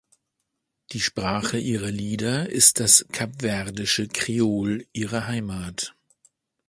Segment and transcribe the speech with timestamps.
[0.93, 5.93] Die Sprache ihrer Lieder ist das kapverdische Kreol ihrer Heimat.